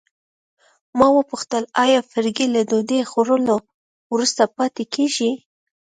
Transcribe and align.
ما 0.97 1.07
وپوښتل 1.15 1.63
آیا 1.83 1.99
فرګي 2.11 2.47
له 2.55 2.61
ډوډۍ 2.69 3.01
خوړلو 3.11 3.55
وروسته 4.13 4.41
پاتې 4.55 4.83
کیږي. 4.93 5.31